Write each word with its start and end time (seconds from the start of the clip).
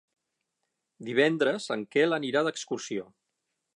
Divendres 1.09 1.67
en 1.77 1.83
Quel 1.97 2.17
anirà 2.19 2.43
d'excursió. 2.49 3.07